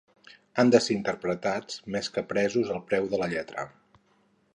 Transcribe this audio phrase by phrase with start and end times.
[0.61, 3.67] Han de ser interpretats, més que presos al peu de la lletra.